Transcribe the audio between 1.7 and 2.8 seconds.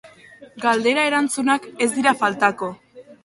ez dira faltako.